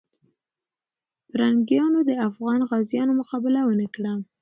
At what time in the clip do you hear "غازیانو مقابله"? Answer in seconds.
2.69-3.59